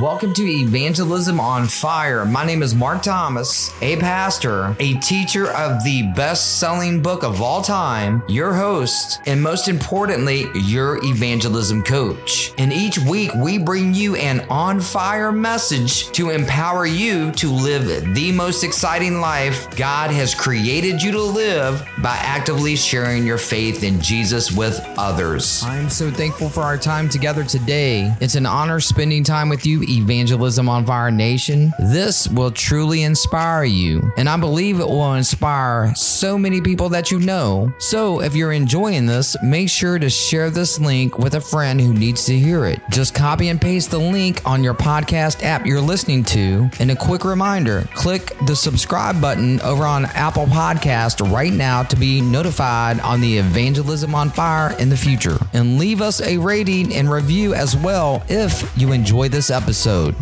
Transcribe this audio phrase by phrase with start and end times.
[0.00, 2.24] Welcome to Evangelism on Fire.
[2.24, 7.42] My name is Mark Thomas, a pastor, a teacher of the best selling book of
[7.42, 12.54] all time, your host, and most importantly, your evangelism coach.
[12.56, 18.14] And each week, we bring you an on fire message to empower you to live
[18.14, 23.84] the most exciting life God has created you to live by actively sharing your faith
[23.84, 25.62] in Jesus with others.
[25.64, 28.10] I'm so thankful for our time together today.
[28.22, 31.72] It's an honor spending time with you Evangelism on Fire Nation.
[31.78, 37.10] This will truly inspire you, and I believe it will inspire so many people that
[37.10, 37.72] you know.
[37.78, 41.92] So, if you're enjoying this, make sure to share this link with a friend who
[41.92, 42.80] needs to hear it.
[42.90, 46.70] Just copy and paste the link on your podcast app you're listening to.
[46.78, 51.96] And a quick reminder click the subscribe button over on Apple Podcast right now to
[51.96, 55.38] be notified on the Evangelism on Fire in the future.
[55.52, 60.14] And leave us a rating and review as well if you enjoy this episode episode.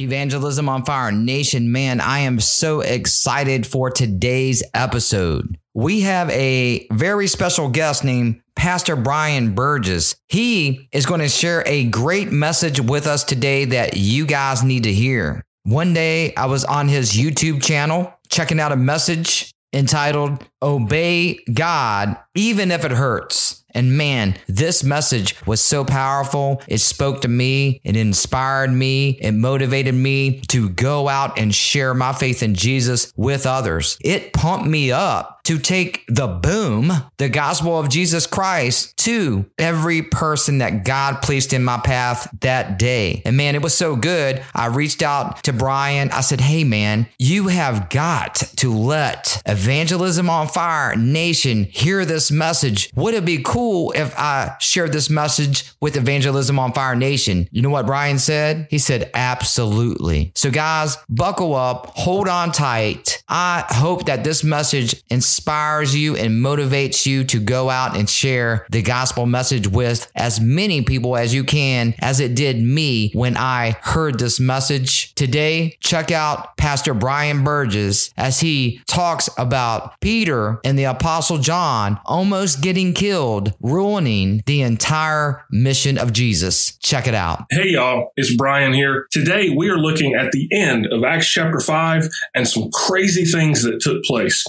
[0.00, 5.58] Evangelism on Fire Nation, man, I am so excited for today's episode.
[5.74, 10.16] We have a very special guest named Pastor Brian Burgess.
[10.28, 14.84] He is going to share a great message with us today that you guys need
[14.84, 15.44] to hear.
[15.64, 22.16] One day I was on his YouTube channel checking out a message entitled Obey God
[22.34, 23.61] Even If It Hurts.
[23.74, 26.62] And man, this message was so powerful.
[26.68, 31.94] It spoke to me, it inspired me, it motivated me to go out and share
[31.94, 33.98] my faith in Jesus with others.
[34.00, 40.02] It pumped me up to take the boom, the gospel of Jesus Christ, to every
[40.02, 43.22] person that God placed in my path that day.
[43.24, 44.42] And man, it was so good.
[44.54, 46.10] I reached out to Brian.
[46.10, 52.30] I said, Hey, man, you have got to let Evangelism on Fire Nation hear this
[52.30, 52.92] message.
[52.94, 57.48] Would it be cool if I shared this message with Evangelism on Fire Nation?
[57.50, 58.68] You know what Brian said?
[58.70, 60.32] He said, Absolutely.
[60.36, 63.22] So, guys, buckle up, hold on tight.
[63.28, 68.08] I hope that this message inspires inspires you and motivates you to go out and
[68.08, 73.10] share the gospel message with as many people as you can, as it did me
[73.14, 75.14] when I heard this message.
[75.14, 81.98] Today, check out Pastor Brian Burgess as he talks about Peter and the Apostle John
[82.04, 86.76] almost getting killed, ruining the entire mission of Jesus.
[86.76, 87.46] Check it out.
[87.50, 89.06] Hey, y'all, it's Brian here.
[89.10, 93.62] Today, we are looking at the end of Acts chapter 5 and some crazy things
[93.62, 94.46] that took place.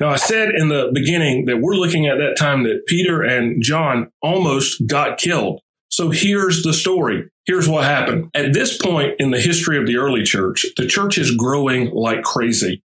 [0.00, 3.62] Now, I said in the beginning that we're looking at that time that Peter and
[3.62, 5.60] John almost got killed.
[5.88, 7.28] So here's the story.
[7.46, 8.30] Here's what happened.
[8.34, 12.22] At this point in the history of the early church, the church is growing like
[12.22, 12.82] crazy.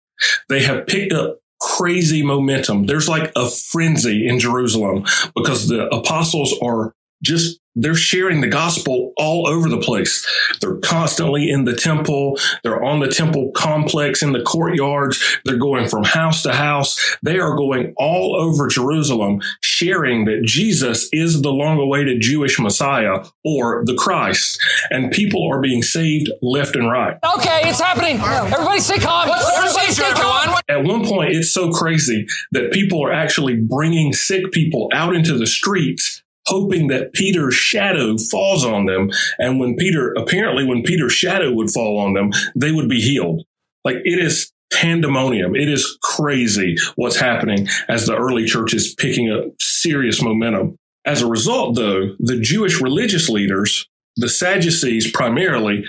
[0.48, 2.86] They have picked up crazy momentum.
[2.86, 5.06] There's like a frenzy in Jerusalem
[5.36, 10.26] because the apostles are just they're sharing the gospel all over the place.
[10.60, 12.38] They're constantly in the temple.
[12.64, 15.40] They're on the temple complex in the courtyards.
[15.46, 17.18] They're going from house to house.
[17.22, 23.24] They are going all over Jerusalem, sharing that Jesus is the long awaited Jewish Messiah
[23.46, 24.60] or the Christ.
[24.90, 27.18] And people are being saved left and right.
[27.36, 28.20] Okay, it's happening.
[28.20, 29.30] Everybody stay calm.
[29.30, 30.60] What's the procedure, everyone?
[30.68, 35.38] At one point, it's so crazy that people are actually bringing sick people out into
[35.38, 36.19] the streets
[36.50, 39.12] hoping that Peter's shadow falls on them.
[39.38, 43.44] And when Peter, apparently, when Peter's shadow would fall on them, they would be healed.
[43.86, 45.56] Like it is pandemonium.
[45.56, 50.76] It is crazy what's happening as the early church is picking up serious momentum.
[51.06, 53.88] As a result, though, the Jewish religious leaders,
[54.18, 55.86] the Sadducees primarily,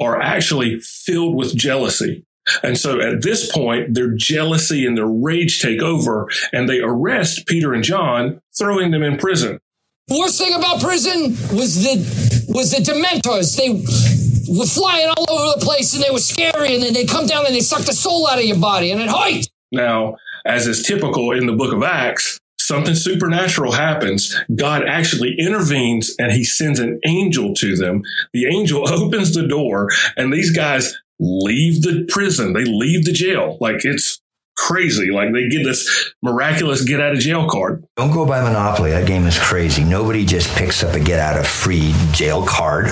[0.00, 2.24] are actually filled with jealousy.
[2.62, 7.46] And so at this point, their jealousy and their rage take over and they arrest
[7.46, 9.60] Peter and John, throwing them in prison.
[10.12, 11.96] The worst thing about prison was the
[12.52, 13.56] was the Dementors.
[13.56, 13.70] They
[14.52, 17.46] were flying all over the place and they were scary, and then they come down
[17.46, 19.48] and they suck the soul out of your body, and it hurts.
[19.70, 24.36] Now, as is typical in the book of Acts, something supernatural happens.
[24.54, 28.02] God actually intervenes and he sends an angel to them.
[28.34, 29.88] The angel opens the door,
[30.18, 32.52] and these guys leave the prison.
[32.52, 33.56] They leave the jail.
[33.62, 34.21] Like it's
[34.56, 35.10] crazy.
[35.10, 37.84] Like they get this miraculous get out of jail card.
[37.96, 38.90] Don't go by Monopoly.
[38.90, 39.84] That game is crazy.
[39.84, 42.86] Nobody just picks up a get out of free jail card.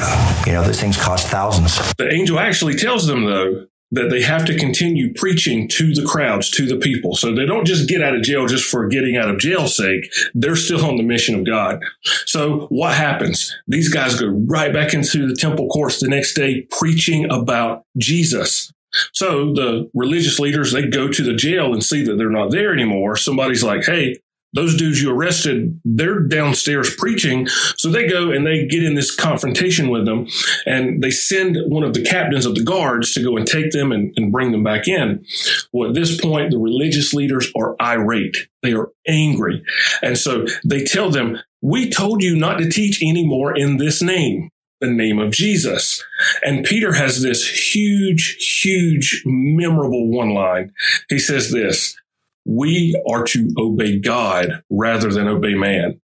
[0.47, 1.79] You know, those things cost thousands.
[1.97, 6.49] The angel actually tells them, though, that they have to continue preaching to the crowds,
[6.51, 7.17] to the people.
[7.17, 10.13] So they don't just get out of jail just for getting out of jail's sake.
[10.33, 11.81] They're still on the mission of God.
[12.27, 13.55] So what happens?
[13.67, 18.73] These guys go right back into the temple courts the next day preaching about Jesus.
[19.13, 22.73] So the religious leaders, they go to the jail and see that they're not there
[22.73, 23.17] anymore.
[23.17, 24.17] Somebody's like, Hey,
[24.53, 27.47] those dudes you arrested, they're downstairs preaching.
[27.77, 30.27] So they go and they get in this confrontation with them
[30.67, 33.93] and they send one of the captains of the guards to go and take them
[33.93, 35.25] and, and bring them back in.
[35.73, 38.37] Well, at this point, the religious leaders are irate.
[38.63, 39.63] They are angry.
[40.03, 44.51] And so they tell them, we told you not to teach anymore in this name
[44.81, 46.03] the name of Jesus.
[46.43, 50.73] And Peter has this huge, huge, memorable one line.
[51.09, 51.97] He says this,
[52.45, 56.01] we are to obey God rather than obey man.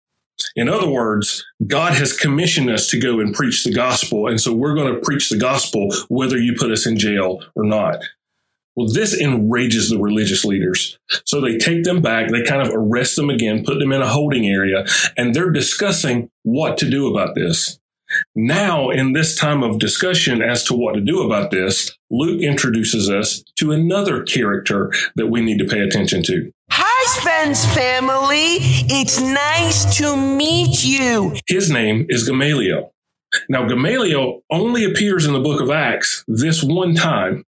[0.54, 4.28] In other words, God has commissioned us to go and preach the gospel.
[4.28, 7.64] And so we're going to preach the gospel whether you put us in jail or
[7.64, 8.02] not.
[8.76, 10.98] Well, this enrages the religious leaders.
[11.24, 14.08] So they take them back, they kind of arrest them again, put them in a
[14.08, 14.84] holding area,
[15.16, 17.78] and they're discussing what to do about this.
[18.34, 23.10] Now, in this time of discussion as to what to do about this, Luke introduces
[23.10, 26.50] us to another character that we need to pay attention to.
[26.70, 28.58] Hi, Spence family.
[28.88, 31.34] It's nice to meet you.
[31.46, 32.92] His name is Gamaliel.
[33.48, 37.44] Now, Gamaliel only appears in the book of Acts this one time,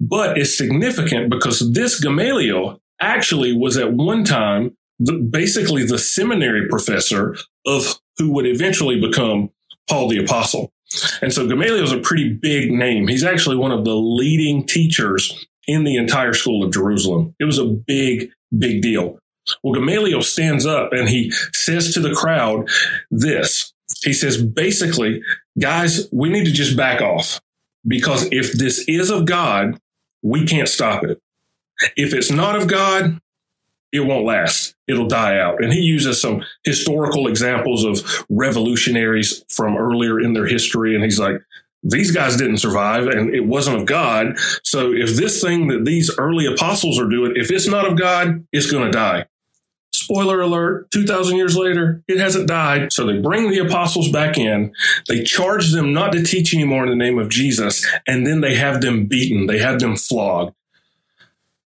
[0.00, 6.68] but it's significant because this Gamaliel actually was at one time the, basically the seminary
[6.68, 9.50] professor of who would eventually become
[9.88, 10.72] Paul the Apostle.
[11.20, 13.08] And so Gamaliel is a pretty big name.
[13.08, 17.34] He's actually one of the leading teachers in the entire school of Jerusalem.
[17.40, 19.18] It was a big, big deal.
[19.62, 22.68] Well, Gamaliel stands up and he says to the crowd
[23.10, 23.72] this.
[24.02, 25.22] He says, basically,
[25.58, 27.40] guys, we need to just back off
[27.86, 29.78] because if this is of God,
[30.22, 31.20] we can't stop it.
[31.96, 33.20] If it's not of God,
[33.92, 34.74] it won't last.
[34.86, 35.62] It'll die out.
[35.62, 40.94] And he uses some historical examples of revolutionaries from earlier in their history.
[40.94, 41.40] And he's like,
[41.82, 44.38] these guys didn't survive and it wasn't of God.
[44.64, 48.44] So if this thing that these early apostles are doing, if it's not of God,
[48.52, 49.26] it's going to die.
[49.92, 52.92] Spoiler alert, 2,000 years later, it hasn't died.
[52.92, 54.72] So they bring the apostles back in.
[55.08, 57.86] They charge them not to teach anymore in the name of Jesus.
[58.06, 59.46] And then they have them beaten.
[59.46, 60.54] They have them flogged.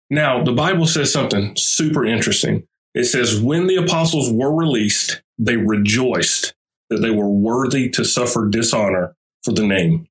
[0.09, 2.63] Now, the Bible says something super interesting.
[2.95, 6.55] It says, when the apostles were released, they rejoiced
[6.89, 10.07] that they were worthy to suffer dishonor for the name.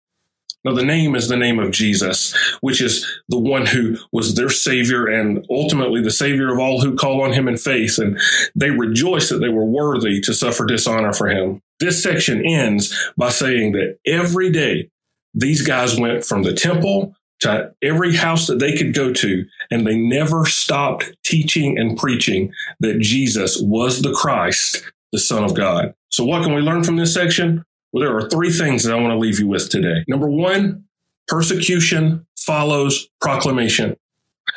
[0.64, 4.50] Now, the name is the name of Jesus, which is the one who was their
[4.50, 7.98] savior and ultimately the savior of all who call on him in faith.
[7.98, 8.20] And
[8.54, 11.62] they rejoiced that they were worthy to suffer dishonor for him.
[11.80, 14.90] This section ends by saying that every day
[15.32, 19.86] these guys went from the temple to every house that they could go to, and
[19.86, 24.82] they never stopped teaching and preaching that Jesus was the Christ,
[25.12, 25.94] the Son of God.
[26.10, 27.64] So, what can we learn from this section?
[27.92, 30.04] Well, there are three things that I want to leave you with today.
[30.08, 30.84] Number one,
[31.26, 33.96] persecution follows proclamation.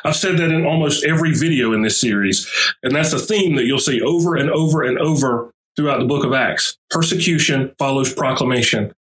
[0.04, 2.50] I've said that in almost every video in this series,
[2.82, 6.26] and that's a theme that you'll see over and over and over throughout the book
[6.26, 6.78] of Acts.
[6.90, 8.94] Persecution follows proclamation.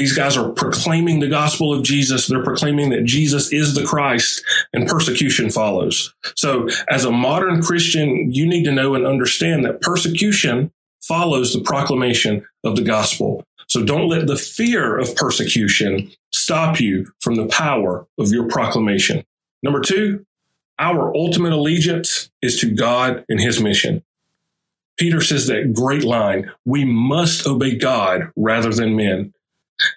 [0.00, 2.26] These guys are proclaiming the gospel of Jesus.
[2.26, 4.42] They're proclaiming that Jesus is the Christ
[4.72, 6.14] and persecution follows.
[6.36, 11.60] So as a modern Christian, you need to know and understand that persecution follows the
[11.60, 13.44] proclamation of the gospel.
[13.66, 19.22] So don't let the fear of persecution stop you from the power of your proclamation.
[19.62, 20.24] Number two,
[20.78, 24.02] our ultimate allegiance is to God and his mission.
[24.98, 29.34] Peter says that great line, we must obey God rather than men.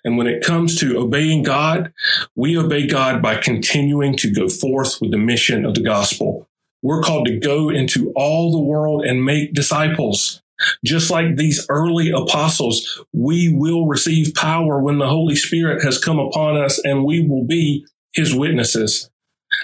[0.04, 1.94] And when it comes to obeying God,
[2.36, 6.48] we obey God by continuing to go forth with the mission of the gospel.
[6.82, 10.42] We're called to go into all the world and make disciples.
[10.84, 16.20] Just like these early apostles, we will receive power when the Holy Spirit has come
[16.20, 19.10] upon us and we will be his witnesses.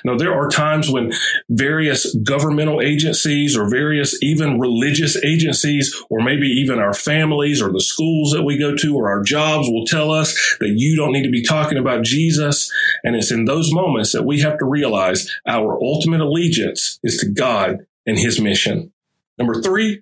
[0.03, 1.11] Now, there are times when
[1.49, 7.81] various governmental agencies or various even religious agencies, or maybe even our families or the
[7.81, 11.23] schools that we go to or our jobs will tell us that you don't need
[11.23, 12.71] to be talking about Jesus.
[13.03, 17.29] And it's in those moments that we have to realize our ultimate allegiance is to
[17.29, 18.91] God and his mission.
[19.37, 20.01] Number three,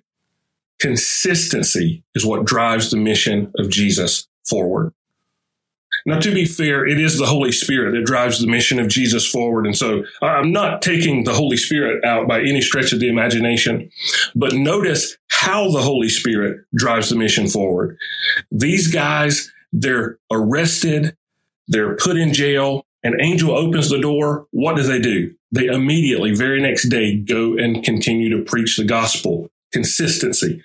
[0.78, 4.92] consistency is what drives the mission of Jesus forward.
[6.06, 9.28] Now, to be fair, it is the Holy Spirit that drives the mission of Jesus
[9.28, 9.66] forward.
[9.66, 13.90] And so I'm not taking the Holy Spirit out by any stretch of the imagination,
[14.34, 17.96] but notice how the Holy Spirit drives the mission forward.
[18.50, 21.16] These guys, they're arrested,
[21.68, 24.46] they're put in jail, an angel opens the door.
[24.50, 25.34] What do they do?
[25.52, 30.62] They immediately, very next day, go and continue to preach the gospel consistency.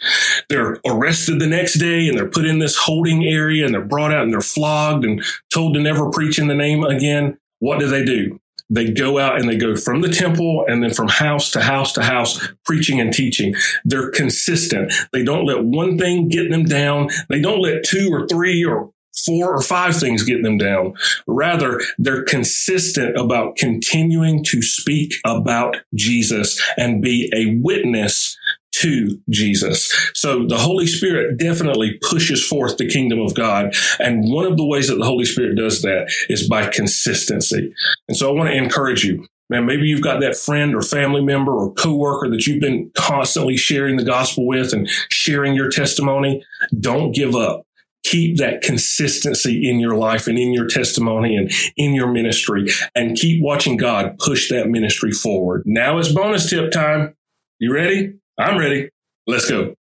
[0.49, 4.13] They're arrested the next day and they're put in this holding area and they're brought
[4.13, 7.37] out and they're flogged and told to never preach in the name again.
[7.59, 8.39] What do they do?
[8.69, 11.93] They go out and they go from the temple and then from house to house
[11.93, 13.53] to house, preaching and teaching.
[13.85, 14.93] They're consistent.
[15.11, 17.09] They don't let one thing get them down.
[17.29, 18.91] They don't let two or three or
[19.25, 20.93] four or five things get them down.
[21.27, 28.37] Rather, they're consistent about continuing to speak about Jesus and be a witness
[28.83, 29.91] to Jesus.
[30.13, 33.73] So the Holy Spirit definitely pushes forth the kingdom of God.
[33.99, 37.73] And one of the ways that the Holy Spirit does that is by consistency.
[38.07, 39.25] And so I want to encourage you.
[39.49, 43.57] Man, maybe you've got that friend or family member or coworker that you've been constantly
[43.57, 46.43] sharing the gospel with and sharing your testimony.
[46.79, 47.65] Don't give up
[48.03, 53.17] keep that consistency in your life and in your testimony and in your ministry and
[53.17, 55.63] keep watching God push that ministry forward.
[55.65, 57.15] Now it's bonus tip time.
[57.59, 58.15] You ready?
[58.37, 58.89] I'm ready.
[59.27, 59.75] Let's go.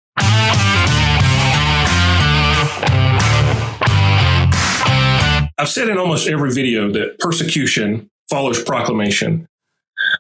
[5.58, 9.48] I've said in almost every video that persecution follows proclamation.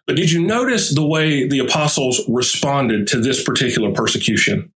[0.05, 4.71] But did you notice the way the apostles responded to this particular persecution?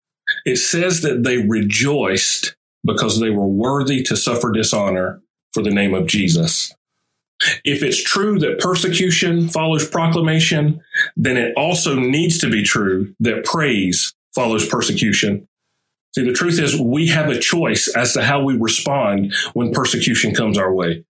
[0.44, 2.54] It says that they rejoiced
[2.84, 5.20] because they were worthy to suffer dishonor
[5.52, 6.72] for the name of Jesus.
[7.64, 10.80] If it's true that persecution follows proclamation,
[11.16, 15.48] then it also needs to be true that praise follows persecution.
[16.14, 20.34] See, the truth is we have a choice as to how we respond when persecution
[20.34, 21.04] comes our way.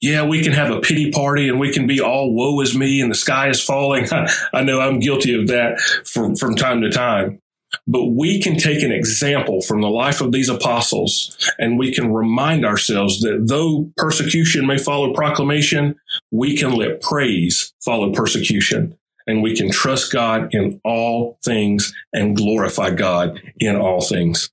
[0.00, 3.00] Yeah, we can have a pity party and we can be all woe is me
[3.00, 4.06] and the sky is falling.
[4.52, 7.40] I know I'm guilty of that from, from time to time.
[7.86, 12.12] But we can take an example from the life of these apostles and we can
[12.12, 15.96] remind ourselves that though persecution may follow proclamation,
[16.30, 18.96] we can let praise follow persecution
[19.26, 24.50] and we can trust God in all things and glorify God in all things.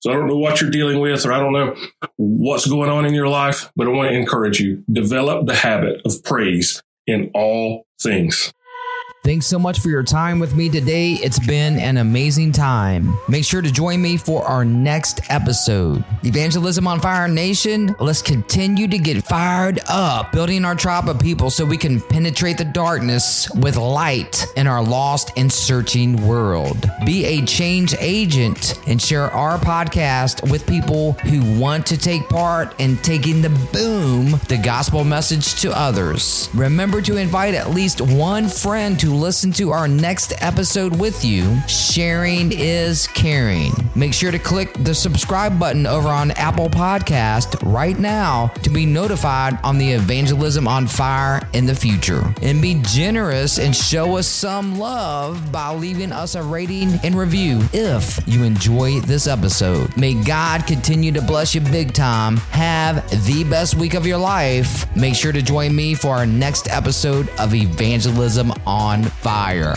[0.00, 1.74] So I don't know what you're dealing with or I don't know
[2.16, 6.02] what's going on in your life, but I want to encourage you, develop the habit
[6.04, 8.52] of praise in all things.
[9.24, 11.14] Thanks so much for your time with me today.
[11.14, 13.18] It's been an amazing time.
[13.28, 16.02] Make sure to join me for our next episode.
[16.22, 21.50] Evangelism on Fire Nation, let's continue to get fired up, building our tribe of people
[21.50, 26.88] so we can penetrate the darkness with light in our lost and searching world.
[27.04, 32.80] Be a change agent and share our podcast with people who want to take part
[32.80, 36.48] in taking the boom, the gospel message to others.
[36.54, 41.58] Remember to invite at least one friend to listen to our next episode with you.
[41.66, 43.72] Sharing is caring.
[43.98, 48.86] Make sure to click the subscribe button over on Apple Podcast right now to be
[48.86, 52.32] notified on the evangelism on fire in the future.
[52.40, 57.58] And be generous and show us some love by leaving us a rating and review
[57.72, 59.96] if you enjoy this episode.
[59.96, 62.36] May God continue to bless you big time.
[62.52, 64.94] Have the best week of your life.
[64.94, 69.74] Make sure to join me for our next episode of Evangelism on fire.